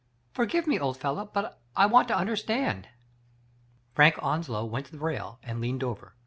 Forgive 0.33 0.65
me, 0.65 0.79
old 0.79 0.97
fellow, 0.97 1.25
but 1.31 1.61
I 1.75 1.85
want 1.85 2.07
to 2.07 2.17
understand." 2.17 2.89
Frank 3.93 4.15
Onslow 4.23 4.65
went 4.65 4.87
to 4.87 4.93
the 4.93 4.97
rail, 4.97 5.37
and 5.43 5.61
leaned 5.61 5.83
over. 5.83 6.15